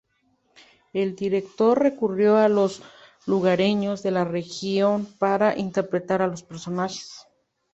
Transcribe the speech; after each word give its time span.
El 0.93 1.15
director 1.15 1.77
recurrió 1.77 2.37
a 2.37 2.49
los 2.49 2.81
lugareños 3.27 4.01
de 4.01 4.09
la 4.09 4.23
región 4.25 5.05
para 5.05 5.55
interpretar 5.55 6.23
a 6.23 6.27
los 6.27 6.41
personajes 6.41 7.27